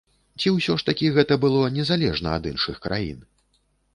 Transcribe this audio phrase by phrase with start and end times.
[0.43, 3.23] Ці ўсё ж такі гэта было незалежна ад іншых краін?